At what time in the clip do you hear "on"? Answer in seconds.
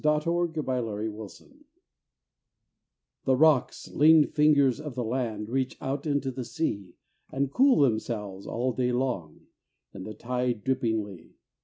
0.03-0.19